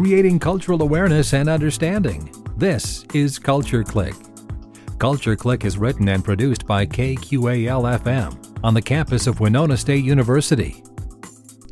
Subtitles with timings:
[0.00, 2.32] creating cultural awareness and understanding.
[2.56, 4.14] This is Culture Click.
[4.98, 10.02] Culture Click is written and produced by KQAL FM on the campus of Winona State
[10.02, 10.82] University.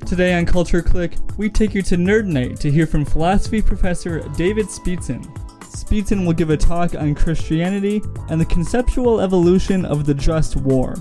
[0.04, 4.20] Today on Culture Click, we take you to Nerd Night to hear from philosophy professor
[4.36, 5.24] David Speetzen.
[5.62, 10.96] Speetzen will give a talk on Christianity and the conceptual evolution of the just war.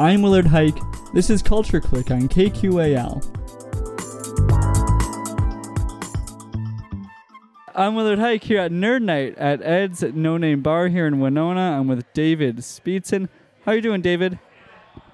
[0.00, 0.78] I'm Willard Hike.
[1.12, 3.37] This is Culture Click on KQAL.
[7.78, 11.78] I'm Willard Hike here at Nerd Night at Ed's No Name Bar here in Winona.
[11.78, 13.28] I'm with David Speetzen.
[13.64, 14.36] How are you doing, David?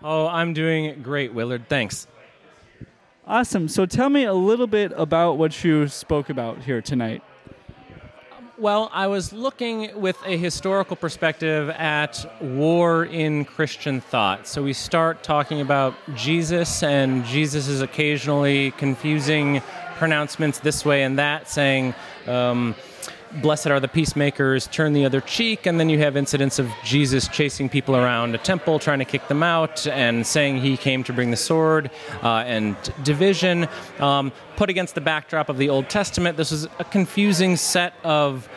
[0.02, 1.69] Oh, I'm doing great, Willard.
[1.69, 2.07] Thanks.
[3.27, 3.69] Awesome.
[3.69, 7.23] So tell me a little bit about what you spoke about here tonight.
[8.57, 14.46] Well, I was looking with a historical perspective at war in Christian thought.
[14.46, 19.60] So we start talking about Jesus and Jesus' is occasionally confusing
[19.96, 21.95] pronouncements this way and that, saying,
[22.27, 22.74] um,
[23.42, 25.66] Blessed are the peacemakers, turn the other cheek.
[25.66, 29.26] And then you have incidents of Jesus chasing people around a temple, trying to kick
[29.26, 31.90] them out, and saying he came to bring the sword
[32.23, 33.66] uh, and division.
[33.99, 38.49] Um, put against the backdrop of the Old Testament, this was a confusing set of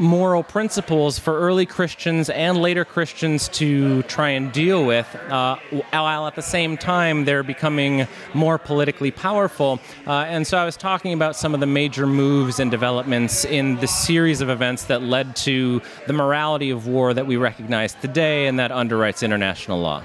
[0.00, 5.56] moral principles for early Christians and later Christians to try and deal with, uh,
[5.92, 9.78] while at the same time they're becoming more politically powerful.
[10.06, 13.76] Uh, and so I was talking about some of the major moves and developments in
[13.76, 18.46] the series of events that led to the morality of war that we recognize today
[18.46, 20.02] and that underwrites international law.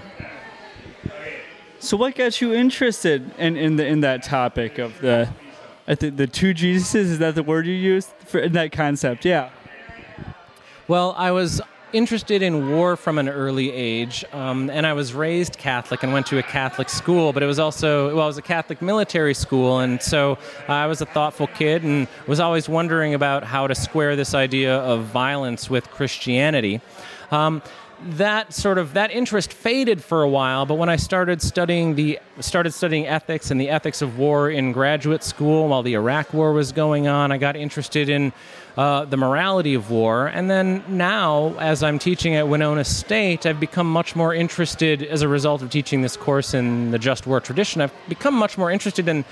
[1.79, 5.29] So, what got you interested in, in, the, in that topic of the,
[5.87, 6.95] think the two Jesuses?
[6.95, 9.23] Is that the word you used for that concept?
[9.23, 9.51] Yeah.
[10.87, 11.61] Well, I was
[11.93, 16.27] interested in war from an early age, um, and I was raised Catholic and went
[16.27, 19.79] to a Catholic school, but it was also, well, it was a Catholic military school,
[19.79, 24.15] and so I was a thoughtful kid and was always wondering about how to square
[24.15, 26.81] this idea of violence with Christianity.
[27.31, 27.63] Um,
[28.03, 32.19] that sort of that interest faded for a while but when i started studying the
[32.39, 36.53] started studying ethics and the ethics of war in graduate school while the iraq war
[36.53, 38.31] was going on i got interested in
[38.77, 40.27] uh, the morality of war.
[40.27, 45.21] And then now, as I'm teaching at Winona State, I've become much more interested as
[45.21, 47.79] a result of teaching this course in the just war tradition.
[47.81, 49.23] I've become much more interested in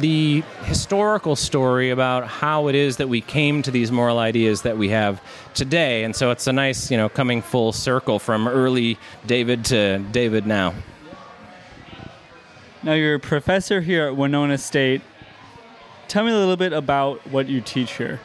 [0.00, 4.76] the historical story about how it is that we came to these moral ideas that
[4.76, 5.22] we have
[5.54, 6.04] today.
[6.04, 10.46] And so it's a nice, you know, coming full circle from early David to David
[10.46, 10.74] now.
[12.82, 15.00] Now, you're a professor here at Winona State.
[16.06, 18.20] Tell me a little bit about what you teach here.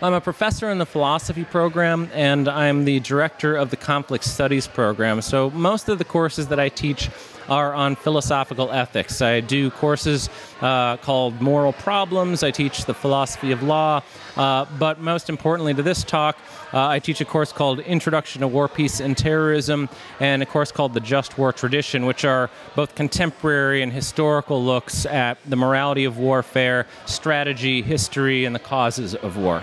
[0.00, 4.68] I'm a professor in the philosophy program, and I'm the director of the conflict studies
[4.68, 5.22] program.
[5.22, 7.10] So most of the courses that I teach
[7.48, 9.20] are on philosophical ethics.
[9.22, 12.42] I do courses uh, called Moral Problems.
[12.42, 14.02] I teach the philosophy of law.
[14.36, 16.36] Uh, but most importantly to this talk,
[16.72, 19.88] uh, I teach a course called Introduction to War, Peace, and Terrorism,
[20.18, 25.06] and a course called The Just War Tradition, which are both contemporary and historical looks
[25.06, 29.62] at the morality of warfare, strategy, history, and the causes of war.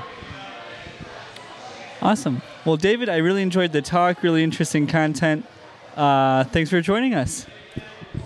[2.02, 2.42] Awesome.
[2.66, 4.24] Well, David, I really enjoyed the talk.
[4.24, 5.46] Really interesting content.
[5.96, 7.46] Uh, thanks for joining us.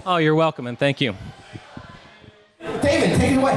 [0.07, 1.15] Oh, you're welcome, and thank you.
[2.59, 3.53] David, take it away.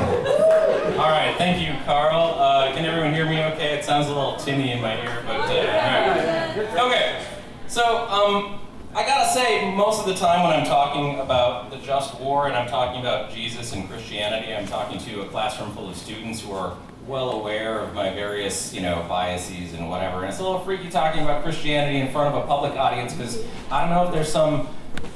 [0.97, 2.37] All right, thank you, Carl.
[2.39, 3.79] Uh, can everyone hear me okay?
[3.79, 7.23] It sounds a little tinny in my ear, but uh, okay.
[7.67, 8.61] So, um,
[8.95, 12.57] I gotta say, most of the time when I'm talking about the just war and
[12.57, 16.53] I'm talking about Jesus and Christianity, I'm talking to a classroom full of students who
[16.53, 20.21] are well aware of my various, you know, biases and whatever.
[20.21, 23.45] And it's a little freaky talking about Christianity in front of a public audience because
[23.71, 24.67] I don't know if there's some,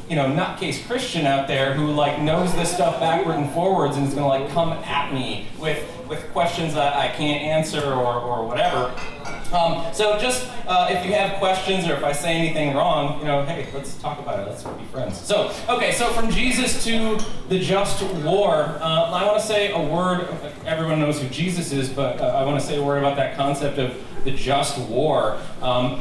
[0.09, 4.07] you know, nutcase Christian out there who like knows this stuff backward and forwards and
[4.07, 8.47] is gonna like come at me with with questions that I can't answer or, or
[8.47, 8.95] whatever.
[9.53, 13.27] Um, so just uh, if you have questions or if I say anything wrong, you
[13.27, 14.49] know, hey, let's talk about it.
[14.49, 15.19] Let's be friends.
[15.19, 19.81] So, okay, so from Jesus to the just war, uh, I want to say a
[19.81, 20.29] word.
[20.67, 23.37] Everyone knows who Jesus is, but uh, I want to say a word about that
[23.37, 23.95] concept of
[24.25, 25.39] the just war.
[25.61, 26.01] Um,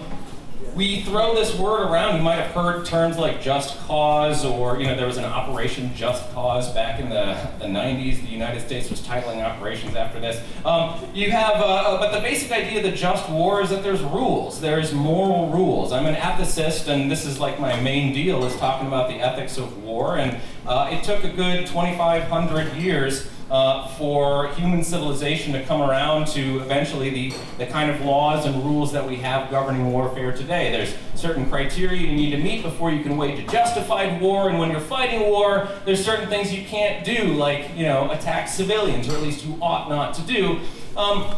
[0.76, 2.16] we throw this word around.
[2.18, 5.94] You might have heard terms like just cause, or you know, there was an Operation
[5.96, 8.22] Just Cause back in the, the 90s.
[8.22, 10.42] The United States was titling operations after this.
[10.64, 13.84] Um, you have, uh, uh, but the basic idea of the just war is that
[13.84, 14.62] there's rules.
[14.62, 15.92] There's moral rules.
[15.92, 19.58] I'm an ethicist, and this is like my main deal is talking about the ethics
[19.58, 20.18] of war.
[20.18, 26.26] And uh, it took a good 2,500 years uh, for human civilization to come around
[26.26, 30.72] to eventually the, the kind of laws and rules that we have governing warfare today.
[30.72, 34.58] There's certain criteria you need to meet before you can wage a justified war, and
[34.58, 39.10] when you're fighting war, there's certain things you can't do, like, you know, attack civilians,
[39.10, 40.60] or at least you ought not to do.
[40.96, 41.36] Um,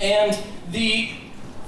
[0.00, 0.38] and
[0.70, 1.10] the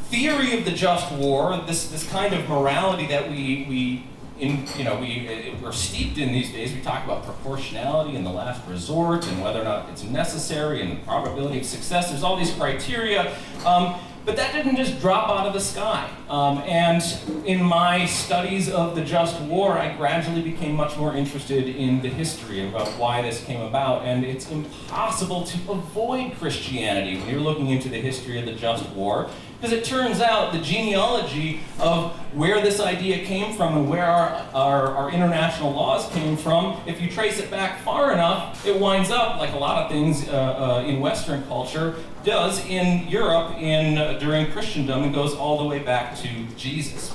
[0.05, 4.08] theory of the just war, this, this kind of morality that we, we
[4.39, 6.73] in, you know, we, we're steeped in these days.
[6.73, 10.93] We talk about proportionality and the last resort and whether or not it's necessary and
[10.93, 12.11] the probability of success.
[12.11, 13.35] There's all these criteria.
[13.65, 13.99] Um,
[14.29, 16.07] but that didn't just drop out of the sky.
[16.29, 17.03] Um, and
[17.47, 22.11] in my studies of the just war, I gradually became much more interested in the
[22.11, 24.05] history about why this came about.
[24.05, 28.87] And it's impossible to avoid Christianity when you're looking into the history of the just
[28.91, 34.05] war because it turns out the genealogy of where this idea came from and where
[34.05, 38.79] our, our, our, international laws came from, if you trace it back far enough, it
[38.79, 43.57] winds up, like a lot of things uh, uh, in Western culture, does in Europe
[43.59, 47.13] in, uh, during Christendom and goes all the way back to Jesus.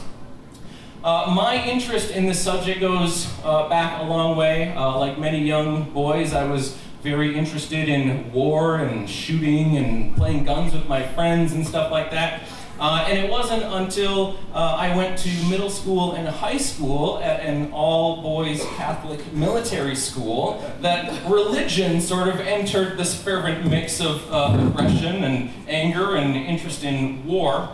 [1.02, 4.74] Uh, my interest in this subject goes uh, back a long way.
[4.74, 10.46] Uh, like many young boys, I was very interested in war and shooting and playing
[10.46, 12.44] guns with my friends and stuff like that.
[12.80, 17.42] Uh, and it wasn't until uh, I went to middle school and high school at
[17.42, 24.30] an all boys Catholic military school that religion sort of entered this fervent mix of
[24.32, 27.70] uh, aggression and anger and interest in war.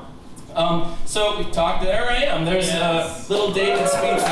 [0.55, 1.83] Um, so we talked.
[1.83, 2.43] There I am.
[2.43, 3.29] There's yes.
[3.29, 4.25] little David Speetzen.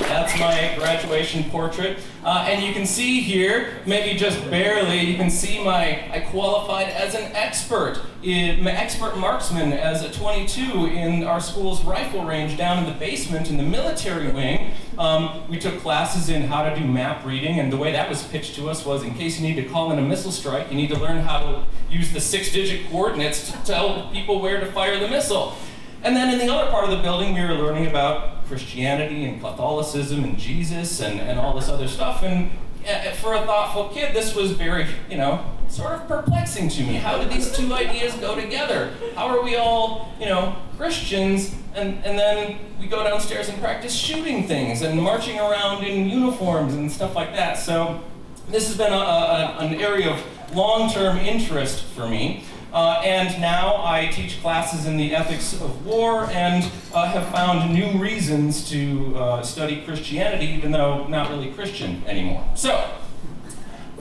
[0.00, 1.98] That's my graduation portrait.
[2.24, 6.88] Uh, and you can see here, maybe just barely, you can see my, I qualified
[6.88, 12.78] as an expert, in, expert marksman as a 22 in our school's rifle range down
[12.78, 14.72] in the basement in the military wing.
[14.96, 18.22] Um, we took classes in how to do map reading, and the way that was
[18.22, 20.76] pitched to us was in case you need to call in a missile strike, you
[20.76, 24.66] need to learn how to use the six digit coordinates to tell people where to
[24.72, 25.56] fire the missile.
[26.04, 29.40] And then in the other part of the building, we were learning about Christianity and
[29.40, 32.22] Catholicism and Jesus and, and all this other stuff.
[32.22, 32.50] And
[32.84, 36.96] eh, for a thoughtful kid, this was very, you know, sort of perplexing to me.
[36.96, 38.92] How did these two ideas go together?
[39.14, 43.94] How are we all, you know, Christians, and, and then we go downstairs and practice
[43.94, 47.54] shooting things and marching around in uniforms and stuff like that?
[47.58, 48.04] So
[48.50, 50.22] this has been a, a, an area of
[50.54, 52.44] long-term interest for me.
[52.74, 57.72] Uh, and now I teach classes in the ethics of war and uh, have found
[57.72, 62.44] new reasons to uh, study Christianity, even though not really Christian anymore.
[62.56, 62.90] So,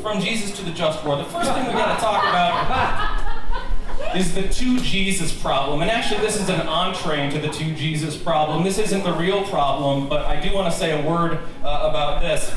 [0.01, 4.33] from Jesus to the just war, the first thing we got to talk about is
[4.33, 5.83] the two Jesus problem.
[5.83, 8.63] And actually, this is an entree into the two Jesus problem.
[8.63, 12.21] This isn't the real problem, but I do want to say a word uh, about
[12.21, 12.51] this.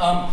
[0.00, 0.32] Um,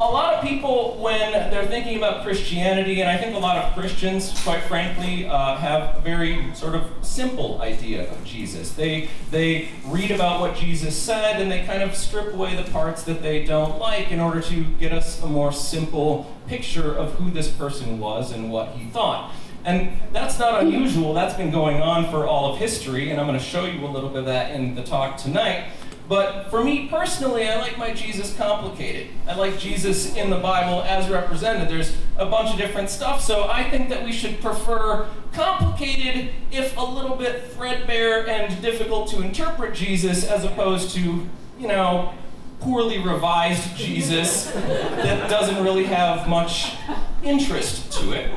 [0.00, 3.74] a lot of people, when they're thinking about Christianity, and I think a lot of
[3.74, 8.72] Christians, quite frankly, uh, have a very sort of simple idea of Jesus.
[8.72, 13.02] They, they read about what Jesus said and they kind of strip away the parts
[13.04, 17.32] that they don't like in order to get us a more simple picture of who
[17.32, 19.34] this person was and what he thought.
[19.64, 23.38] And that's not unusual, that's been going on for all of history, and I'm going
[23.38, 25.64] to show you a little bit of that in the talk tonight.
[26.08, 29.08] But for me personally, I like my Jesus complicated.
[29.28, 31.68] I like Jesus in the Bible as represented.
[31.68, 36.74] There's a bunch of different stuff, so I think that we should prefer complicated, if
[36.78, 41.26] a little bit threadbare and difficult to interpret Jesus, as opposed to,
[41.58, 42.14] you know,
[42.60, 46.74] poorly revised Jesus that doesn't really have much
[47.22, 48.30] interest to it.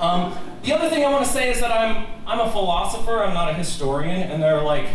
[0.00, 3.22] Um, the other thing I want to say is that I'm I'm a philosopher.
[3.22, 4.86] I'm not a historian, and there are like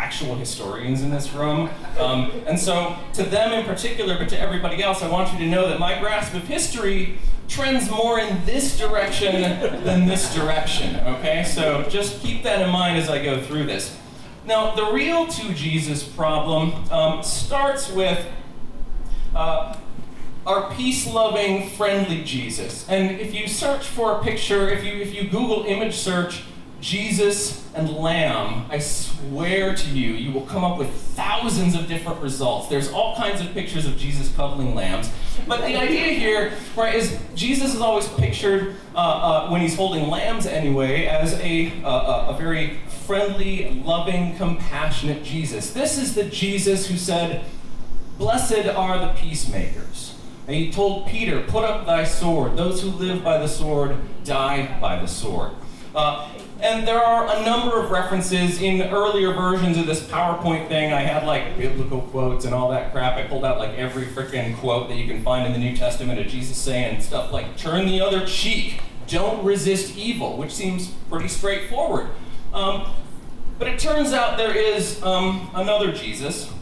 [0.00, 1.68] actual historians in this room.
[1.98, 5.46] Um, and so, to them in particular, but to everybody else, I want you to
[5.46, 9.32] know that my grasp of history trends more in this direction
[9.84, 11.44] than this direction, okay?
[11.44, 13.96] So, just keep that in mind as I go through this.
[14.46, 18.26] Now, the real two Jesus problem um, starts with
[19.34, 19.76] uh,
[20.46, 22.88] our peace-loving, friendly Jesus.
[22.88, 26.42] And if you search for a picture, if you if you Google image search
[26.80, 32.20] Jesus and lamb, I swear to you, you will come up with thousands of different
[32.20, 32.68] results.
[32.68, 35.10] There's all kinds of pictures of Jesus cuddling lambs.
[35.46, 40.08] But the idea here, right, is Jesus is always pictured, uh, uh, when he's holding
[40.08, 45.72] lambs anyway, as a, uh, a very friendly, loving, compassionate Jesus.
[45.72, 47.44] This is the Jesus who said,
[48.18, 50.14] Blessed are the peacemakers.
[50.46, 52.56] And he told Peter, Put up thy sword.
[52.56, 55.52] Those who live by the sword die by the sword.
[55.94, 56.28] Uh,
[56.62, 60.92] and there are a number of references in earlier versions of this PowerPoint thing.
[60.92, 63.16] I had like biblical quotes and all that crap.
[63.16, 66.18] I pulled out like every freaking quote that you can find in the New Testament
[66.18, 71.28] of Jesus saying stuff like, turn the other cheek, don't resist evil, which seems pretty
[71.28, 72.08] straightforward.
[72.52, 72.90] Um,
[73.58, 76.52] but it turns out there is um, another Jesus.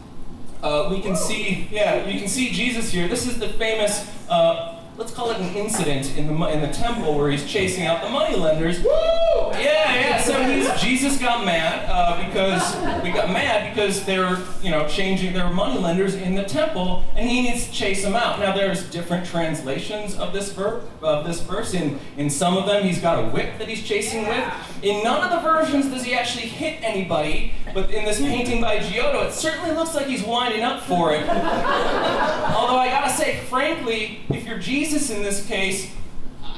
[0.63, 3.09] Uh, we can see, yeah, you can see Jesus here.
[3.09, 7.17] This is the famous uh, let's call it an incident in the in the temple
[7.17, 8.83] where he's chasing out the moneylenders.
[8.83, 9.28] Woo!
[9.53, 10.21] Yeah, yeah.
[10.21, 15.33] So he's, Jesus got mad uh, because we got mad because they're you know changing
[15.33, 18.39] their money lenders in the temple, and he needs to chase them out.
[18.39, 20.85] Now there's different translations of this verse.
[21.03, 24.27] Of this verse, in in some of them he's got a whip that he's chasing
[24.27, 24.53] with.
[24.83, 28.79] In none of the versions does he actually hit anybody, but in this painting by
[28.79, 31.29] Giotto, it certainly looks like he's winding up for it.
[31.29, 35.91] Although I gotta say, frankly, if you're Jesus in this case,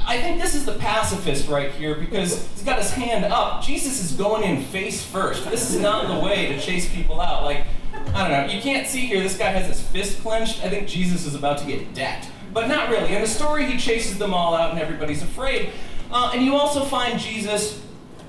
[0.06, 3.62] I think this is the pacifist right here because he's got his hand up.
[3.62, 5.48] Jesus is going in face first.
[5.50, 7.44] This is not the way to chase people out.
[7.44, 7.66] Like,
[8.14, 10.64] I don't know, you can't see here, this guy has his fist clenched.
[10.64, 12.28] I think Jesus is about to get decked.
[12.52, 13.14] But not really.
[13.14, 15.70] In the story, he chases them all out and everybody's afraid.
[16.10, 17.80] Uh, and you also find Jesus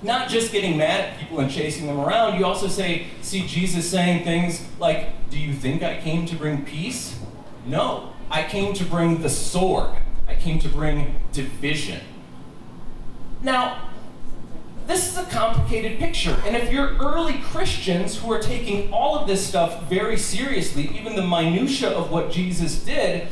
[0.03, 3.89] not just getting mad at people and chasing them around, you also say, see Jesus
[3.89, 7.17] saying things like, Do you think I came to bring peace?
[7.65, 9.91] No, I came to bring the sword.
[10.31, 11.99] I came to bring division.
[13.43, 13.89] Now,
[14.87, 16.41] this is a complicated picture.
[16.45, 21.15] And if you're early Christians who are taking all of this stuff very seriously, even
[21.15, 23.27] the minutiae of what Jesus did,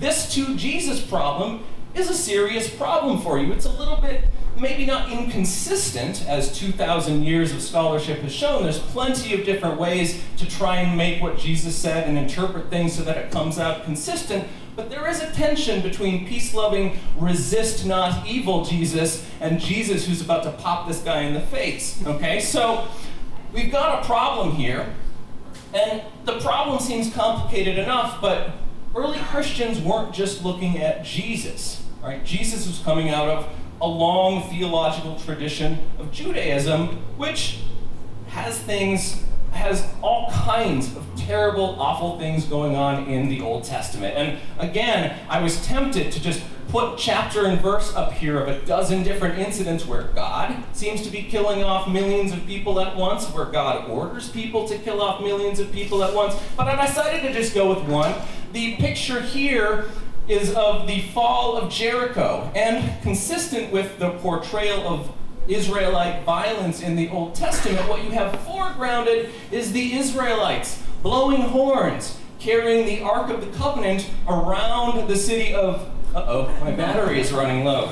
[0.00, 1.64] this two Jesus problem
[1.94, 3.52] is a serious problem for you.
[3.52, 4.24] It's a little bit
[4.58, 8.64] maybe not inconsistent, as 2,000 years of scholarship has shown.
[8.64, 12.94] There's plenty of different ways to try and make what Jesus said and interpret things
[12.94, 14.46] so that it comes out consistent.
[14.80, 20.22] But there is a tension between peace loving, resist not evil Jesus and Jesus who's
[20.22, 22.02] about to pop this guy in the face.
[22.06, 22.40] Okay?
[22.40, 22.88] So
[23.52, 24.94] we've got a problem here.
[25.74, 28.52] And the problem seems complicated enough, but
[28.96, 31.84] early Christians weren't just looking at Jesus.
[32.02, 32.24] Right?
[32.24, 33.50] Jesus was coming out of
[33.82, 37.58] a long theological tradition of Judaism, which
[38.28, 44.16] has things, has all kinds of terrible, awful things going on in the Old Testament.
[44.16, 48.64] And again, I was tempted to just put chapter and verse up here of a
[48.64, 53.26] dozen different incidents where God seems to be killing off millions of people at once,
[53.26, 56.36] where God orders people to kill off millions of people at once.
[56.56, 58.14] But I decided to just go with one.
[58.52, 59.90] The picture here
[60.28, 62.50] is of the fall of Jericho.
[62.54, 65.12] And consistent with the portrayal of
[65.48, 72.18] Israelite violence in the Old Testament, what you have foregrounded is the Israelites blowing horns,
[72.38, 75.90] carrying the Ark of the Covenant around the city of.
[76.14, 77.86] Uh oh, my battery is running low.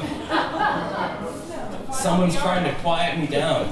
[1.93, 3.67] Someone's trying to quiet me down.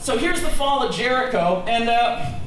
[0.00, 2.38] So here's the fall of Jericho, and uh,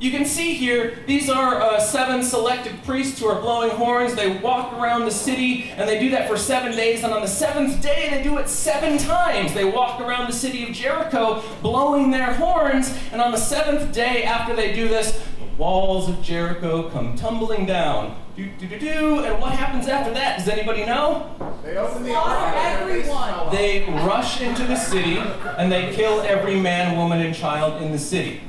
[0.00, 4.14] you can see here, these are uh, seven selected priests who are blowing horns.
[4.14, 7.04] They walk around the city and they do that for seven days.
[7.04, 9.54] And on the seventh day, they do it seven times.
[9.54, 12.96] They walk around the city of Jericho blowing their horns.
[13.12, 17.64] And on the seventh day, after they do this, the walls of Jericho come tumbling
[17.64, 18.16] down.
[18.36, 19.24] Do, do, do, do.
[19.24, 20.38] And what happens after that?
[20.38, 21.30] Does anybody know?
[21.62, 23.52] They open the everyone.
[23.52, 27.98] They rush into the city and they kill every man, woman, and child in the
[27.98, 28.40] city.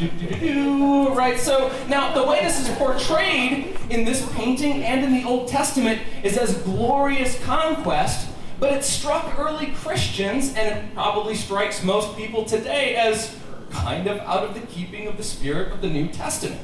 [0.00, 5.48] Right, so now the way this is portrayed in this painting and in the Old
[5.48, 8.28] Testament is as glorious conquest,
[8.58, 13.36] but it struck early Christians, and it probably strikes most people today as
[13.70, 16.60] kind of out of the keeping of the spirit of the New Testament.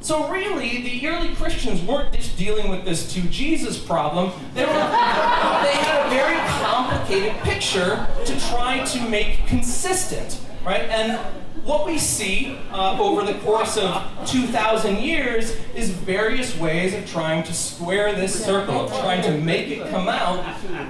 [0.00, 4.32] So really, the early Christians weren't just dealing with this two Jesus problem.
[4.54, 10.82] They, were, they had a very complicated picture to try to make consistent, right?
[10.88, 11.20] And
[11.64, 17.44] what we see uh, over the course of 2,000 years is various ways of trying
[17.44, 20.40] to square this circle, of trying to make it come out,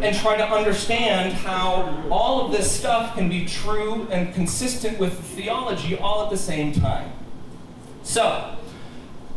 [0.01, 5.13] and try to understand how all of this stuff can be true and consistent with
[5.19, 7.13] theology all at the same time.
[8.03, 8.57] So,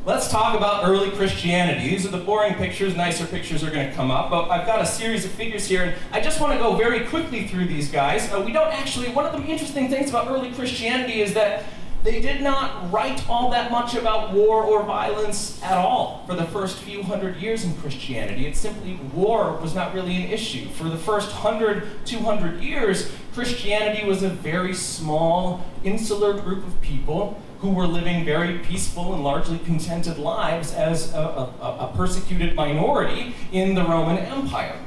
[0.05, 1.89] Let's talk about early Christianity.
[1.89, 4.79] These are the boring pictures, nicer pictures are going to come up, but I've got
[4.79, 7.89] a series of figures here, and I just want to go very quickly through these
[7.89, 8.31] guys.
[8.31, 11.63] Uh, we don't actually, one of the interesting things about early Christianity is that
[12.03, 16.45] they did not write all that much about war or violence at all for the
[16.45, 18.45] first few hundred years in Christianity.
[18.45, 20.69] It's simply war was not really an issue.
[20.69, 27.41] For the first 100, 200 years, Christianity was a very small, insular group of people
[27.65, 33.33] who were living very peaceful and largely contented lives as a, a, a persecuted minority
[33.51, 34.77] in the Roman Empire.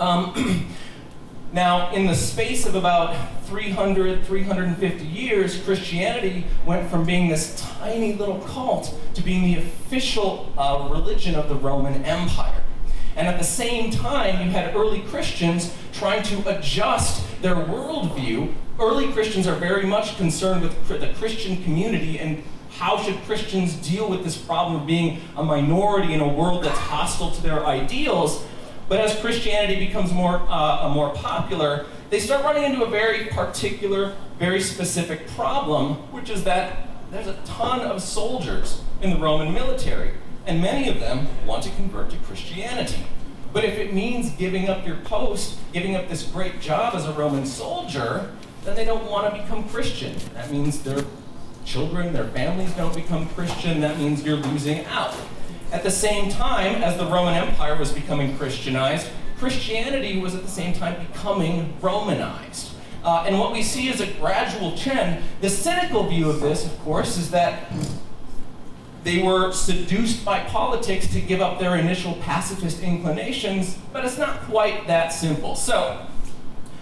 [0.00, 0.66] Um,
[1.54, 8.14] Now, in the space of about 300, 350 years, Christianity went from being this tiny
[8.14, 12.62] little cult to being the official uh, religion of the Roman Empire.
[13.16, 18.54] And at the same time, you had early Christians trying to adjust their worldview.
[18.78, 24.08] Early Christians are very much concerned with the Christian community and how should Christians deal
[24.08, 28.44] with this problem of being a minority in a world that's hostile to their ideals.
[28.88, 34.14] But as Christianity becomes more, uh, more popular, they start running into a very particular,
[34.38, 40.12] very specific problem, which is that there's a ton of soldiers in the Roman military,
[40.46, 43.04] and many of them want to convert to Christianity.
[43.52, 47.12] But if it means giving up your post, giving up this great job as a
[47.12, 48.32] Roman soldier,
[48.64, 50.16] then they don't want to become Christian.
[50.34, 51.04] That means their
[51.64, 53.80] children, their families don't become Christian.
[53.80, 55.14] That means you're losing out.
[55.70, 60.50] At the same time, as the Roman Empire was becoming Christianized, Christianity was at the
[60.50, 62.70] same time becoming Romanized.
[63.04, 65.24] Uh, and what we see is a gradual trend.
[65.40, 67.72] The cynical view of this, of course, is that
[69.04, 74.40] they were seduced by politics to give up their initial pacifist inclinations, but it's not
[74.42, 75.56] quite that simple.
[75.56, 76.06] So,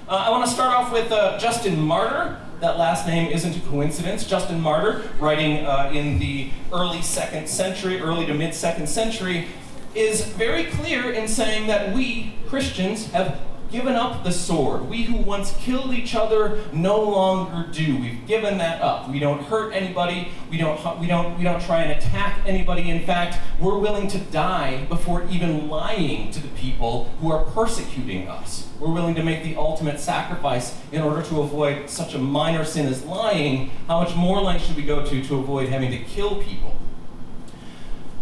[0.08, 2.38] uh, I want to start off with uh, Justin Martyr.
[2.60, 4.26] That last name isn't a coincidence.
[4.26, 9.46] Justin Martyr, writing uh, in the early second century, early to mid second century,
[9.94, 14.88] is very clear in saying that we, Christians, have given up the sword.
[14.88, 17.98] We who once killed each other no longer do.
[17.98, 19.08] We've given that up.
[19.10, 20.28] We don't hurt anybody.
[20.50, 22.90] We don't we don't we don't try and attack anybody.
[22.90, 28.28] In fact, we're willing to die before even lying to the people who are persecuting
[28.28, 28.68] us.
[28.78, 32.86] We're willing to make the ultimate sacrifice in order to avoid such a minor sin
[32.86, 33.70] as lying.
[33.86, 36.74] How much more length should we go to to avoid having to kill people?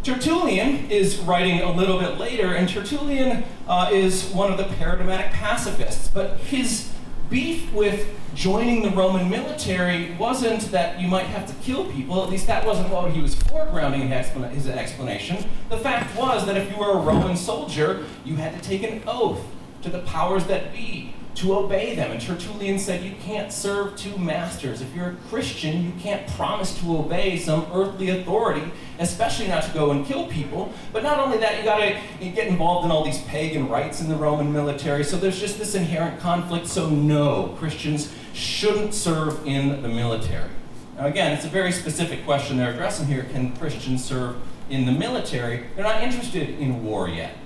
[0.08, 5.32] Tertullian is writing a little bit later, and Tertullian uh, is one of the paradigmatic
[5.32, 6.08] pacifists.
[6.08, 6.90] But his
[7.28, 12.30] beef with joining the Roman military wasn't that you might have to kill people, at
[12.30, 15.44] least that wasn't what he was foregrounding in his explanation.
[15.68, 19.02] The fact was that if you were a Roman soldier, you had to take an
[19.06, 19.44] oath
[19.82, 22.10] to the powers that be to obey them.
[22.10, 24.80] And Tertullian said you can't serve two masters.
[24.80, 29.70] If you're a Christian, you can't promise to obey some earthly authority, especially not to
[29.70, 30.72] go and kill people.
[30.92, 34.08] But not only that, you got to get involved in all these pagan rites in
[34.08, 35.04] the Roman military.
[35.04, 36.66] So there's just this inherent conflict.
[36.66, 40.50] So no, Christians shouldn't serve in the military.
[40.96, 43.22] Now again, it's a very specific question they're addressing here.
[43.22, 44.36] Can Christians serve
[44.70, 45.66] in the military?
[45.76, 47.36] They're not interested in war yet.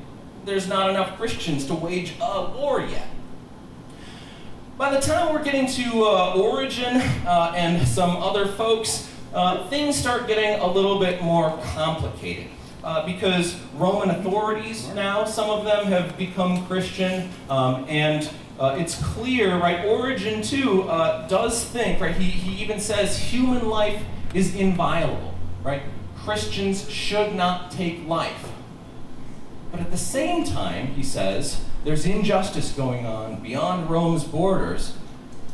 [0.46, 3.06] There's not enough Christians to wage a war yet.
[4.78, 9.96] By the time we're getting to uh, Origen uh, and some other folks, uh, things
[9.96, 12.48] start getting a little bit more complicated.
[12.82, 19.00] Uh, because Roman authorities now, some of them have become Christian, um, and uh, it's
[19.00, 19.84] clear, right?
[19.84, 22.16] Origen, too, uh, does think, right?
[22.16, 24.02] He, he even says human life
[24.34, 25.82] is inviolable, right?
[26.16, 28.48] Christians should not take life.
[29.70, 34.94] But at the same time, he says, there's injustice going on beyond Rome's borders.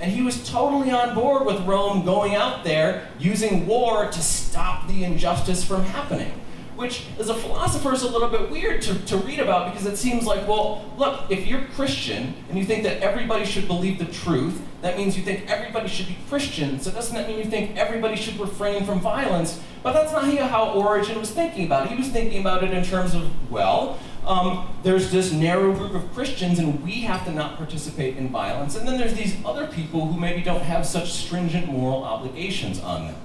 [0.00, 4.86] And he was totally on board with Rome going out there using war to stop
[4.86, 6.32] the injustice from happening.
[6.76, 9.96] Which, as a philosopher, is a little bit weird to, to read about because it
[9.96, 14.04] seems like, well, look, if you're Christian and you think that everybody should believe the
[14.04, 16.78] truth, that means you think everybody should be Christian.
[16.78, 19.60] So doesn't that mean you think everybody should refrain from violence?
[19.82, 21.90] But that's not how Origen was thinking about it.
[21.90, 26.12] He was thinking about it in terms of, well, um, there's this narrow group of
[26.12, 28.76] Christians and we have to not participate in violence.
[28.76, 33.06] And then there's these other people who maybe don't have such stringent moral obligations on
[33.06, 33.16] them.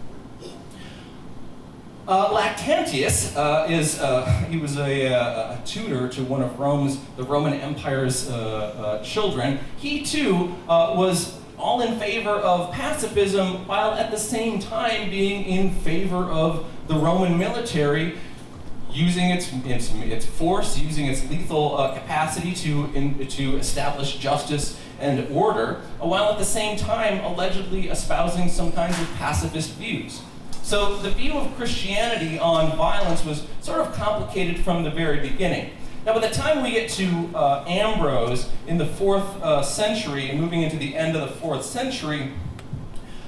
[2.07, 6.99] Uh, Lactantius uh, is uh, he was a, uh, a, tutor to one of Rome's
[7.15, 9.59] the Roman Empire's uh, uh, children.
[9.77, 15.71] He too was all in favor of pacifism, while at the same time being in
[15.71, 18.17] favor of the Roman military
[18.93, 24.79] using its, its, its force, using its lethal uh, capacity to, in, to establish justice
[24.99, 30.21] and order, while at the same time allegedly espousing some kinds of pacifist views.
[30.61, 35.71] So the view of Christianity on violence was sort of complicated from the very beginning.
[36.05, 40.39] Now, by the time we get to uh, Ambrose in the fourth uh, century, and
[40.39, 42.31] moving into the end of the fourth century,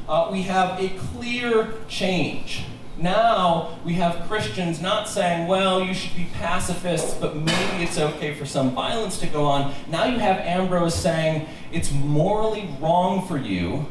[0.08, 2.64] uh, we have a clear change
[2.98, 8.34] now we have Christians not saying, well, you should be pacifists, but maybe it's okay
[8.34, 9.74] for some violence to go on.
[9.90, 13.88] Now you have Ambrose saying it's morally wrong for you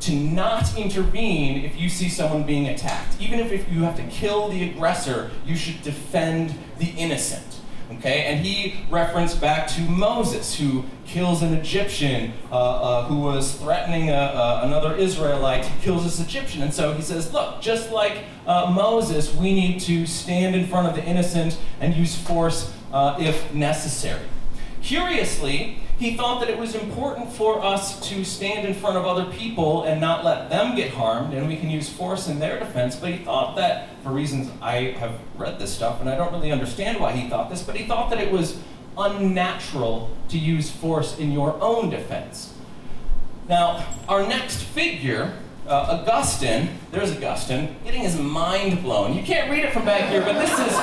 [0.00, 3.20] to not intervene if you see someone being attacked.
[3.20, 7.60] Even if, if you have to kill the aggressor, you should defend the innocent.
[7.92, 13.56] Okay, and he referenced back to Moses, who kills an Egyptian uh, uh, who was
[13.56, 15.64] threatening a, a, another Israelite.
[15.64, 19.80] He kills this Egyptian, and so he says, "Look, just like uh, Moses, we need
[19.80, 24.26] to stand in front of the innocent and use force uh, if necessary."
[24.82, 29.30] Curiously, he thought that it was important for us to stand in front of other
[29.30, 32.96] people and not let them get harmed, and we can use force in their defense.
[32.96, 36.52] But he thought that, for reasons I have read this stuff, and I don't really
[36.52, 38.58] understand why he thought this, but he thought that it was
[39.00, 42.54] unnatural to use force in your own defense.
[43.48, 45.32] Now, our next figure
[45.70, 49.14] uh, Augustine, there's Augustine, getting his mind blown.
[49.14, 50.76] You can't read it from back here, but this is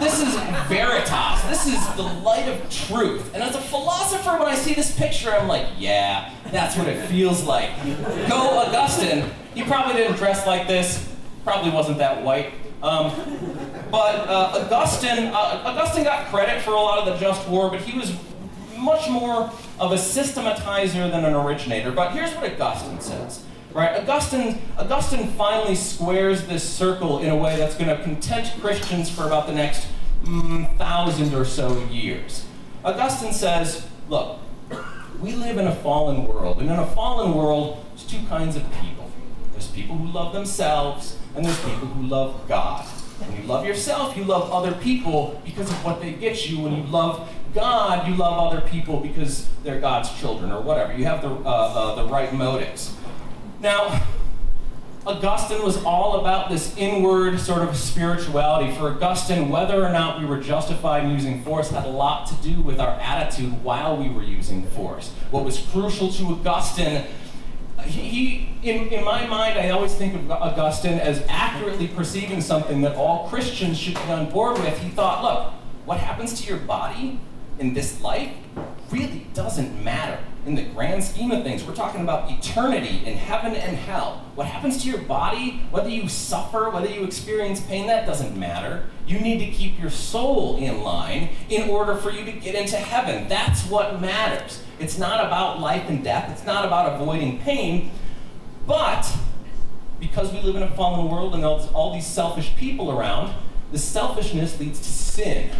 [0.00, 0.34] this is
[0.68, 1.42] veritas.
[1.48, 3.34] This is the light of truth.
[3.34, 7.06] And as a philosopher, when I see this picture, I'm like, yeah, that's what it
[7.08, 7.70] feels like.
[8.28, 9.30] Go Augustine.
[9.54, 11.08] He probably didn't dress like this.
[11.44, 12.54] Probably wasn't that white.
[12.82, 13.10] Um,
[13.92, 17.82] but uh, Augustine, uh, Augustine got credit for a lot of the just war, but
[17.82, 18.16] he was
[18.78, 21.92] much more of a systematizer than an originator.
[21.92, 23.44] But here's what Augustine says.
[23.74, 24.00] Right?
[24.00, 29.24] Augustine, Augustine finally squares this circle in a way that's going to content Christians for
[29.24, 29.86] about the next
[30.24, 32.46] mm, thousand or so years.
[32.86, 34.38] Augustine says, look,
[35.20, 38.62] we live in a fallen world, and in a fallen world, there's two kinds of
[38.80, 39.10] people.
[39.52, 42.86] There's people who love themselves, and there's people who love God.
[43.52, 46.60] Love yourself, you love other people because of what they get you.
[46.60, 50.94] When you love God, you love other people because they're God's children or whatever.
[50.94, 52.96] You have the, uh, uh, the right motives.
[53.60, 54.02] Now,
[55.06, 58.72] Augustine was all about this inward sort of spirituality.
[58.74, 62.34] For Augustine, whether or not we were justified in using force had a lot to
[62.36, 65.10] do with our attitude while we were using force.
[65.30, 67.04] What was crucial to Augustine,
[67.84, 72.96] he, in, in my mind, I always think of Augustine as accurately perceiving something that
[72.96, 74.78] all Christians should be on board with.
[74.78, 75.52] He thought, look,
[75.84, 77.20] what happens to your body
[77.58, 78.32] in this life
[78.90, 81.64] really doesn't matter in the grand scheme of things.
[81.64, 84.24] We're talking about eternity in heaven and hell.
[84.34, 88.86] What happens to your body, whether you suffer, whether you experience pain, that doesn't matter.
[89.06, 92.76] You need to keep your soul in line in order for you to get into
[92.76, 93.28] heaven.
[93.28, 94.62] That's what matters.
[94.78, 97.92] It's not about life and death, it's not about avoiding pain,
[98.66, 99.06] but
[100.00, 103.32] because we live in a fallen world and there's all these selfish people around,
[103.70, 105.50] the selfishness leads to sin.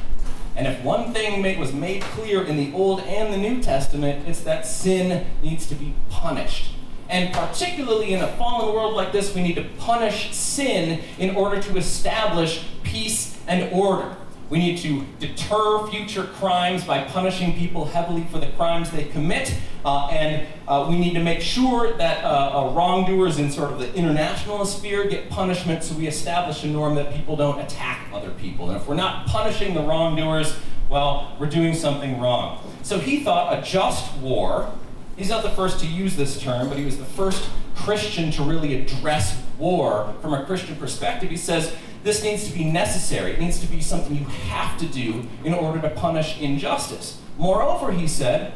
[0.54, 4.40] And if one thing was made clear in the Old and the New Testament, it's
[4.42, 6.74] that sin needs to be punished.
[7.08, 11.60] And particularly in a fallen world like this, we need to punish sin in order
[11.60, 14.16] to establish peace and order.
[14.52, 19.56] We need to deter future crimes by punishing people heavily for the crimes they commit.
[19.82, 23.78] Uh, and uh, we need to make sure that uh, uh, wrongdoers in sort of
[23.78, 28.28] the international sphere get punishment so we establish a norm that people don't attack other
[28.32, 28.68] people.
[28.68, 30.54] And if we're not punishing the wrongdoers,
[30.90, 32.62] well, we're doing something wrong.
[32.82, 34.70] So he thought a just war,
[35.16, 38.42] he's not the first to use this term, but he was the first Christian to
[38.42, 41.30] really address war from a Christian perspective.
[41.30, 43.32] He says, this needs to be necessary.
[43.32, 47.20] It needs to be something you have to do in order to punish injustice.
[47.38, 48.52] Moreover, he said,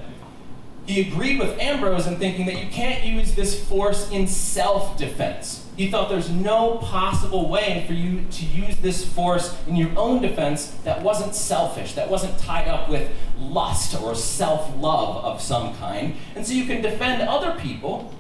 [0.87, 5.67] he agreed with Ambrose in thinking that you can't use this force in self defense.
[5.77, 10.23] He thought there's no possible way for you to use this force in your own
[10.23, 15.75] defense that wasn't selfish, that wasn't tied up with lust or self love of some
[15.77, 16.15] kind.
[16.35, 18.15] And so you can defend other people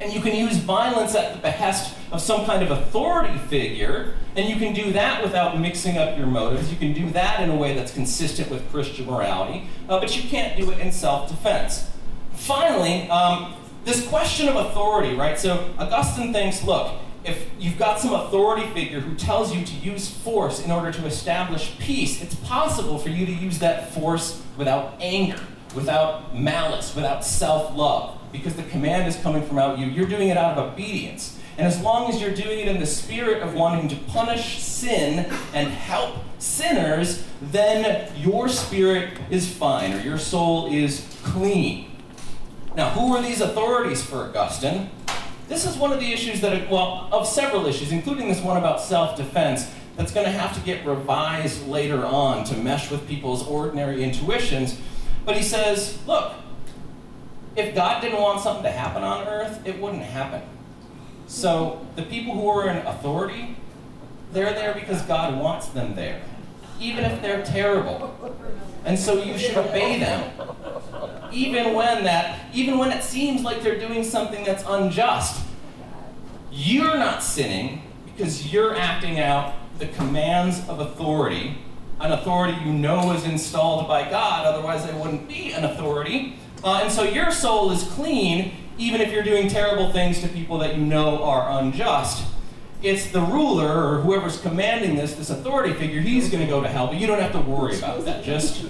[0.00, 4.48] and you can use violence at the behest of some kind of authority figure, and
[4.48, 6.70] you can do that without mixing up your motives.
[6.70, 10.28] You can do that in a way that's consistent with Christian morality, uh, but you
[10.28, 11.88] can't do it in self defense.
[12.32, 13.54] Finally, um,
[13.84, 15.38] this question of authority, right?
[15.38, 20.10] So Augustine thinks look, if you've got some authority figure who tells you to use
[20.10, 24.94] force in order to establish peace, it's possible for you to use that force without
[25.00, 25.40] anger,
[25.74, 29.86] without malice, without self love because the command is coming from out you.
[29.86, 31.38] You're doing it out of obedience.
[31.56, 35.32] And as long as you're doing it in the spirit of wanting to punish sin
[35.54, 41.92] and help sinners, then your spirit is fine or your soul is clean.
[42.74, 44.90] Now, who are these authorities for Augustine?
[45.46, 48.80] This is one of the issues that, well, of several issues, including this one about
[48.80, 53.46] self defense, that's going to have to get revised later on to mesh with people's
[53.46, 54.76] ordinary intuitions.
[55.24, 56.34] But he says, look,
[57.56, 60.42] if God didn't want something to happen on earth, it wouldn't happen.
[61.26, 63.56] So the people who are in authority,
[64.32, 66.20] they're there because God wants them there,
[66.80, 68.36] even if they're terrible.
[68.84, 70.30] And so you should obey them.
[71.32, 75.42] Even when that even when it seems like they're doing something that's unjust.
[76.52, 81.58] You're not sinning because you're acting out the commands of authority
[82.00, 86.36] an authority you know is installed by God, otherwise, they wouldn't be an authority.
[86.64, 90.56] Uh, and so your soul is clean, even if you're doing terrible things to people
[90.58, 92.24] that you know are unjust.
[92.82, 96.68] It's the ruler or whoever's commanding this, this authority figure, he's going to go to
[96.68, 98.24] hell, but you don't have to worry about that.
[98.24, 98.64] Just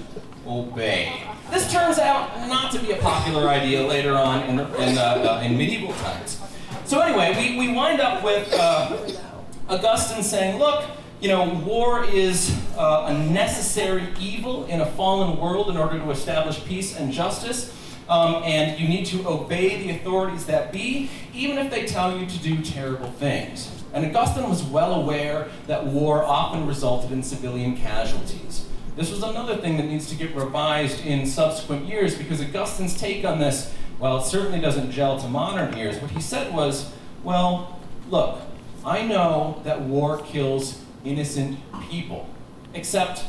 [0.45, 1.23] obey.
[1.53, 5.57] This turns out not to be a popular idea later on in, in, uh, in
[5.57, 6.41] medieval times.
[6.87, 9.09] So, anyway, we, we wind up with uh,
[9.69, 10.85] Augustine saying, look,
[11.21, 16.11] you know, war is uh, a necessary evil in a fallen world in order to
[16.11, 17.73] establish peace and justice.
[18.09, 22.27] Um, and you need to obey the authorities that be, even if they tell you
[22.27, 23.83] to do terrible things.
[23.95, 28.67] And Augustine was well aware that war often resulted in civilian casualties.
[28.97, 33.25] This was another thing that needs to get revised in subsequent years because Augustine's take
[33.25, 35.97] on this, well, it certainly doesn't gel to modern ears.
[36.01, 38.41] What he said was, well, look,
[38.85, 42.29] I know that war kills innocent people,
[42.75, 43.25] except,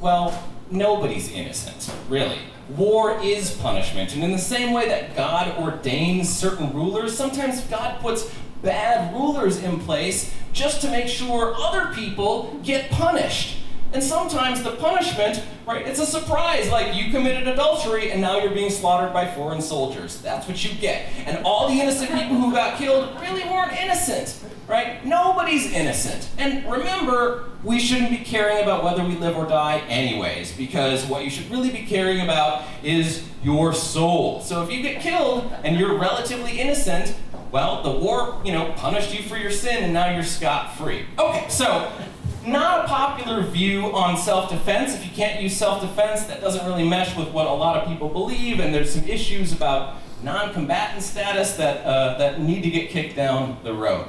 [0.00, 2.38] well, nobody's innocent, really.
[2.70, 8.00] War is punishment, and in the same way that God ordains certain rulers, sometimes God
[8.00, 13.56] puts bad rulers in place just to make sure other people get punished.
[13.92, 16.70] And sometimes the punishment, right, it's a surprise.
[16.70, 20.20] Like you committed adultery and now you're being slaughtered by foreign soldiers.
[20.22, 21.06] That's what you get.
[21.26, 25.04] And all the innocent people who got killed really weren't innocent, right?
[25.04, 26.28] Nobody's innocent.
[26.38, 31.24] And remember, we shouldn't be caring about whether we live or die anyways, because what
[31.24, 34.40] you should really be caring about is your soul.
[34.40, 37.14] So if you get killed and you're relatively innocent,
[37.50, 41.04] well, the war, you know, punished you for your sin and now you're scot free.
[41.18, 41.92] Okay, so
[42.46, 44.94] not a popular view on self defense.
[44.94, 47.88] If you can't use self defense, that doesn't really mesh with what a lot of
[47.88, 52.70] people believe, and there's some issues about non combatant status that, uh, that need to
[52.70, 54.08] get kicked down the road.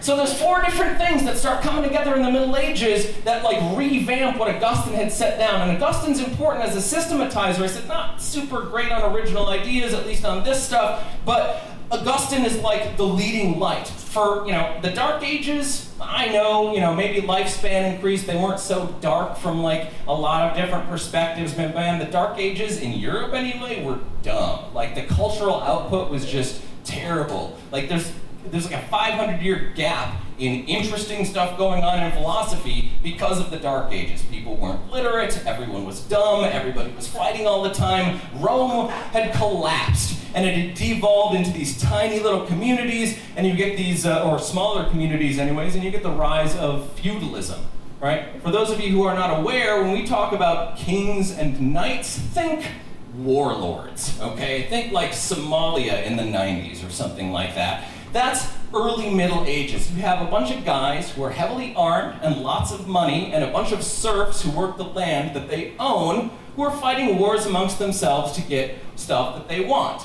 [0.00, 3.56] So there's four different things that start coming together in the Middle Ages that like
[3.74, 5.66] revamp what Augustine had set down.
[5.66, 7.66] And Augustine's important as a systematizer.
[7.68, 12.58] Said not super great on original ideas, at least on this stuff, but Augustine is
[12.60, 13.88] like the leading light.
[13.88, 18.26] For, you know, the Dark Ages, I know, you know, maybe lifespan increased.
[18.26, 21.52] They weren't so dark from like a lot of different perspectives.
[21.52, 24.72] But man, the Dark Ages in Europe anyway were dumb.
[24.72, 27.58] Like the cultural output was just terrible.
[27.72, 28.12] Like there's
[28.46, 33.50] there's like a 500 year gap in interesting stuff going on in philosophy because of
[33.50, 34.22] the Dark Ages.
[34.22, 38.20] People weren't literate, everyone was dumb, everybody was fighting all the time.
[38.40, 43.76] Rome had collapsed and it had devolved into these tiny little communities, and you get
[43.76, 47.60] these, uh, or smaller communities, anyways, and you get the rise of feudalism.
[48.00, 48.42] Right?
[48.42, 52.18] For those of you who are not aware, when we talk about kings and knights,
[52.18, 52.66] think
[53.16, 54.64] warlords, okay?
[54.64, 57.88] Think like Somalia in the 90s or something like that.
[58.14, 59.90] That's early Middle Ages.
[59.90, 63.42] You have a bunch of guys who are heavily armed and lots of money, and
[63.42, 67.44] a bunch of serfs who work the land that they own, who are fighting wars
[67.44, 70.04] amongst themselves to get stuff that they want.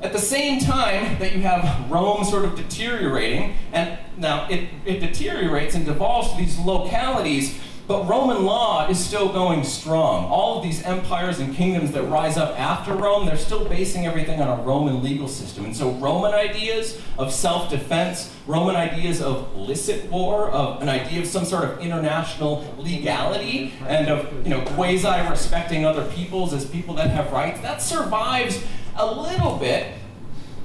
[0.00, 5.00] At the same time that you have Rome sort of deteriorating, and now it, it
[5.00, 10.26] deteriorates and devolves to these localities, but Roman law is still going strong.
[10.26, 14.42] All of these empires and kingdoms that rise up after Rome, they're still basing everything
[14.42, 15.64] on a Roman legal system.
[15.64, 21.26] And so Roman ideas of self-defense, Roman ideas of licit war, of an idea of
[21.26, 27.08] some sort of international legality, and of you know quasi-respecting other peoples as people that
[27.08, 28.62] have rights, that survives
[28.96, 29.94] a little bit.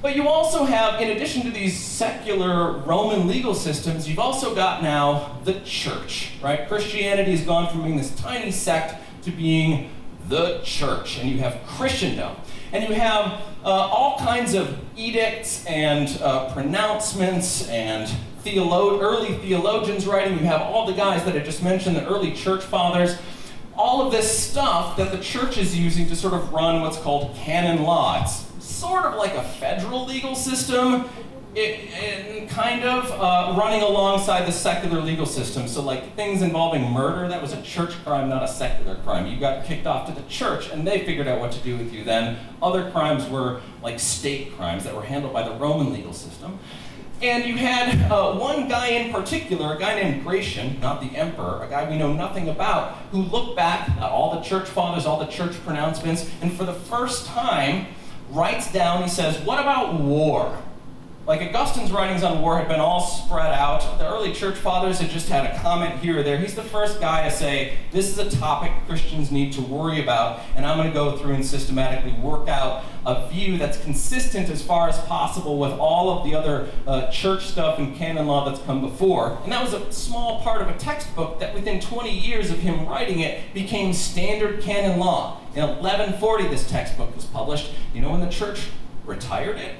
[0.04, 4.82] But you also have, in addition to these secular Roman legal systems, you've also got
[4.82, 6.68] now the church, right?
[6.68, 9.88] Christianity has gone from being this tiny sect to being
[10.28, 12.36] the church, and you have Christendom.
[12.72, 18.06] And you have uh, all kinds of edicts and uh, pronouncements and
[18.44, 20.34] theolo- early theologians writing.
[20.34, 23.16] You have all the guys that I just mentioned, the early church fathers
[23.76, 27.34] all of this stuff that the church is using to sort of run what's called
[27.34, 28.22] canon law.
[28.22, 31.08] It's sort of like a federal legal system,
[31.54, 35.68] it, it kind of uh, running alongside the secular legal system.
[35.68, 39.26] So, like things involving murder, that was a church crime, not a secular crime.
[39.26, 41.92] You got kicked off to the church, and they figured out what to do with
[41.92, 42.38] you then.
[42.60, 46.58] Other crimes were like state crimes that were handled by the Roman legal system.
[47.22, 51.62] And you had uh, one guy in particular, a guy named Gratian, not the emperor,
[51.62, 55.18] a guy we know nothing about, who looked back at all the church fathers, all
[55.20, 57.86] the church pronouncements, and for the first time
[58.34, 60.58] writes down, he says, What about war?
[61.26, 63.96] Like Augustine's writings on war had been all spread out.
[63.96, 66.36] The early church fathers had just had a comment here or there.
[66.36, 70.40] He's the first guy to say, This is a topic Christians need to worry about,
[70.54, 74.60] and I'm going to go through and systematically work out a view that's consistent as
[74.60, 78.62] far as possible with all of the other uh, church stuff and canon law that's
[78.66, 79.38] come before.
[79.44, 82.86] And that was a small part of a textbook that within 20 years of him
[82.86, 85.40] writing it became standard canon law.
[85.54, 87.72] In 1140, this textbook was published.
[87.94, 88.68] You know when the church
[89.06, 89.74] retired it?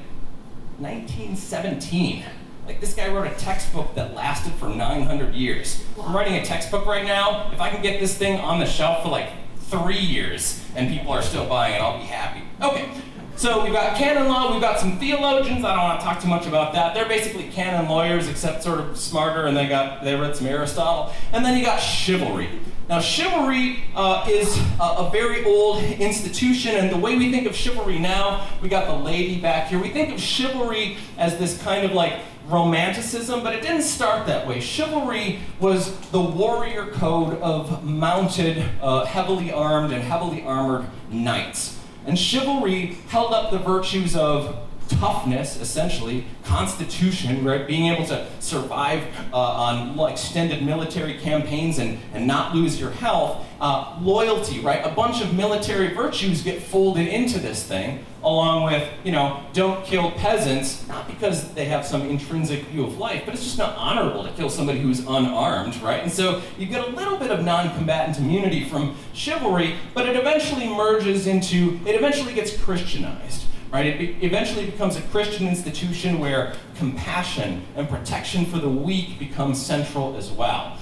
[0.79, 2.25] 1917.
[2.67, 5.85] Like this guy wrote a textbook that lasted for 900 years.
[6.01, 7.51] I'm writing a textbook right now.
[7.53, 11.13] If I can get this thing on the shelf for like three years and people
[11.13, 12.43] are still buying it, I'll be happy.
[12.63, 12.89] Okay,
[13.37, 15.65] so we've got canon law, we've got some theologians.
[15.65, 16.95] I don't want to talk too much about that.
[16.95, 21.13] They're basically canon lawyers, except sort of smarter, and they got they read some Aristotle.
[21.33, 22.49] And then you got chivalry.
[22.89, 27.57] Now, chivalry uh, is a, a, very old institution, and the way we think of
[27.57, 29.79] chivalry now, we got the lady back here.
[29.79, 34.47] We think of chivalry as this kind of like romanticism, but it didn't start that
[34.47, 34.61] way.
[34.61, 41.79] Chivalry was the warrior code of mounted, uh, heavily armed, and heavily armored knights.
[42.07, 47.67] And chivalry held up the virtues of toughness, essentially, constitution, right?
[47.67, 53.47] Being able to survive uh, on extended military campaigns and, and not lose your health.
[53.61, 54.85] Uh, loyalty, right?
[54.85, 59.83] A bunch of military virtues get folded into this thing, along with, you know, don't
[59.87, 63.75] kill peasants, not because they have some intrinsic view of life, but it's just not
[63.77, 66.03] honorable to kill somebody who's unarmed, right?
[66.03, 70.17] And so you get a little bit of non combatant immunity from chivalry, but it
[70.17, 73.44] eventually merges into, it eventually gets Christianized
[73.75, 73.87] right?
[73.87, 80.17] It eventually becomes a Christian institution where compassion and protection for the weak becomes central
[80.17, 80.79] as well.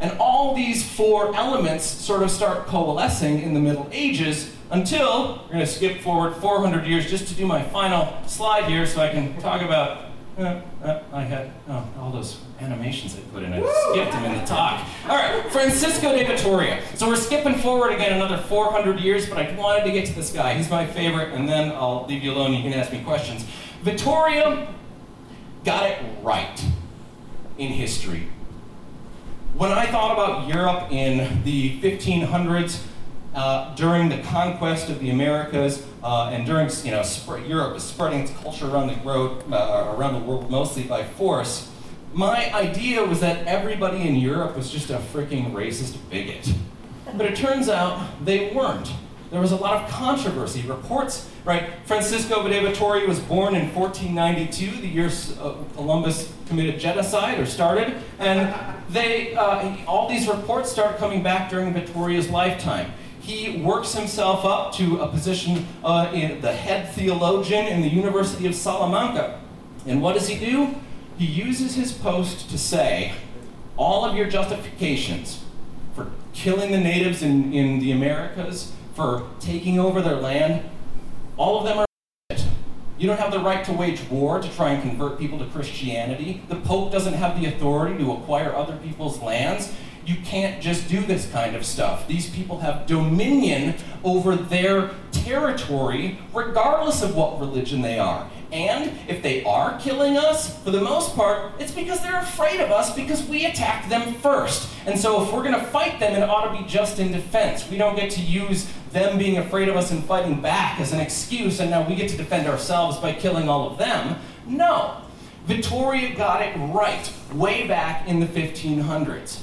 [0.00, 5.52] And all these four elements sort of start coalescing in the Middle Ages until, we're
[5.52, 9.10] going to skip forward 400 years just to do my final slide here so I
[9.10, 10.06] can talk about
[10.38, 13.52] uh, uh, I had oh, all those animations I put in.
[13.52, 14.86] I skipped them in the talk.
[15.08, 16.80] All right, Francisco de Vitoria.
[16.94, 20.32] So we're skipping forward again another 400 years, but I wanted to get to this
[20.32, 20.54] guy.
[20.54, 22.54] He's my favorite, and then I'll leave you alone.
[22.54, 23.44] You can ask me questions.
[23.82, 24.68] Vitoria
[25.64, 26.64] got it right
[27.58, 28.28] in history.
[29.54, 32.82] When I thought about Europe in the 1500s,
[33.34, 37.82] uh, during the conquest of the Americas uh, and during you know sp- Europe was
[37.82, 41.70] spreading its culture around the, road, uh, around the world mostly by force.
[42.12, 46.52] My idea was that everybody in Europe was just a freaking racist bigot,
[47.16, 48.92] but it turns out they weren't.
[49.30, 50.60] There was a lot of controversy.
[50.60, 51.70] Reports, right?
[51.86, 58.54] Francisco Vitoria was born in 1492, the year uh, Columbus committed genocide or started, and
[58.90, 64.74] they uh, all these reports start coming back during Vitoria's lifetime he works himself up
[64.74, 69.40] to a position uh, in the head theologian in the University of Salamanca.
[69.86, 70.74] And what does he do?
[71.16, 73.12] He uses his post to say,
[73.76, 75.44] all of your justifications
[75.94, 80.68] for killing the natives in, in the Americas, for taking over their land,
[81.36, 81.86] all of them are
[82.98, 86.42] you don't have the right to wage war to try and convert people to Christianity.
[86.48, 89.74] The Pope doesn't have the authority to acquire other people's lands
[90.04, 92.08] you can't just do this kind of stuff.
[92.08, 98.28] These people have dominion over their territory, regardless of what religion they are.
[98.50, 102.70] And if they are killing us, for the most part, it's because they're afraid of
[102.70, 104.68] us because we attacked them first.
[104.84, 107.68] And so if we're going to fight them, it ought to be just in defense.
[107.70, 111.00] We don't get to use them being afraid of us and fighting back as an
[111.00, 114.18] excuse, and now we get to defend ourselves by killing all of them.
[114.46, 114.98] No.
[115.46, 119.40] Vitoria got it right way back in the 1500s.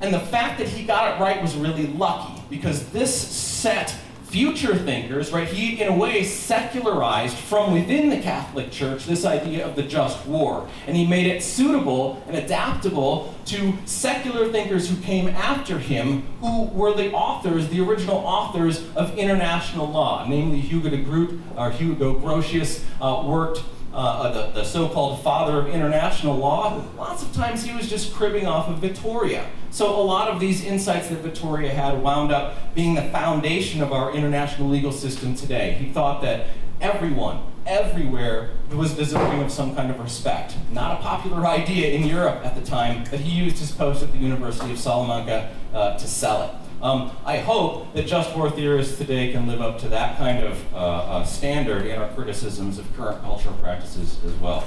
[0.00, 4.74] And the fact that he got it right was really lucky because this set future
[4.76, 9.76] thinkers, right, he in a way secularized from within the Catholic Church this idea of
[9.76, 10.68] the just war.
[10.86, 16.64] And he made it suitable and adaptable to secular thinkers who came after him, who
[16.64, 22.18] were the authors, the original authors of international law, namely Hugo de Groot, or Hugo
[22.18, 23.62] Grotius, uh, worked
[23.96, 28.12] uh, the, the so called father of international law, lots of times he was just
[28.14, 29.46] cribbing off of Vitoria.
[29.70, 33.92] So a lot of these insights that Vitoria had wound up being the foundation of
[33.92, 35.72] our international legal system today.
[35.80, 40.54] He thought that everyone, everywhere, was deserving of some kind of respect.
[40.70, 44.12] Not a popular idea in Europe at the time, but he used his post at
[44.12, 46.65] the University of Salamanca uh, to sell it.
[46.82, 50.74] Um, I hope that just war theorists today can live up to that kind of
[50.74, 54.60] uh, uh, standard in our criticisms of current cultural practices as well.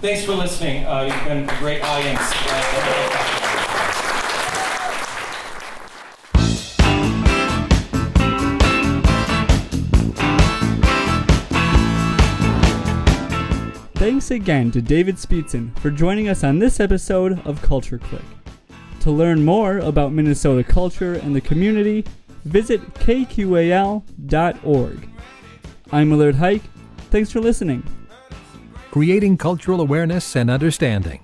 [0.00, 0.84] Thanks for listening.
[0.84, 2.20] Uh, you've been a great audience.
[14.22, 18.41] thanks again to David Speetzen for joining us on this episode of Culture Click.
[19.02, 22.04] To learn more about Minnesota culture and the community,
[22.44, 24.04] visit kqal.org.
[25.90, 26.62] I'm Willard Hike.
[27.10, 27.82] Thanks for listening.
[28.92, 31.18] Creating cultural awareness and understanding.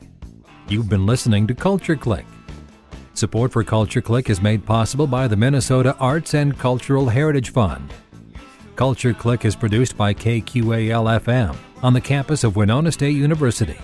[0.67, 2.27] You've been listening to Culture Click.
[3.15, 7.95] Support for Culture Click is made possible by the Minnesota Arts and Cultural Heritage Fund.
[8.75, 13.79] Culture Click is produced by KQAL FM on the campus of Winona State University.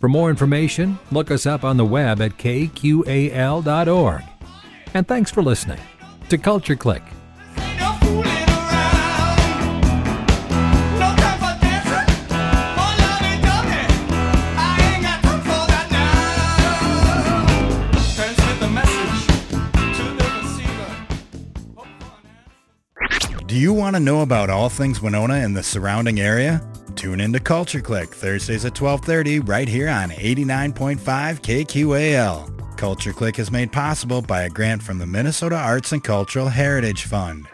[0.00, 4.22] For more information, look us up on the web at kqal.org.
[4.94, 5.78] And thanks for listening
[6.30, 7.02] to Culture Click.
[7.78, 9.82] No fooling around.
[10.98, 12.08] No time for dancing.
[12.76, 13.84] More lovey-dovey.
[14.56, 14.58] I
[14.94, 17.44] ain't got time for that now.
[18.16, 19.26] Transmit the message
[19.96, 20.90] to the receiver.
[21.76, 22.26] Hope for an
[23.12, 23.44] answer.
[23.46, 26.62] Do you want to know about all things Winona and the surrounding area?
[26.96, 32.76] Tune in to Culture Click Thursdays at 12:30 right here on 89.5 KQAL.
[32.76, 37.04] Culture Click is made possible by a grant from the Minnesota Arts and Cultural Heritage
[37.04, 37.46] Fund.